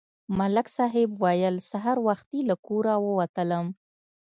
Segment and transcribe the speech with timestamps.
[0.37, 3.65] ملک صاحب ویل: سهار وختي له کوره ووتلم.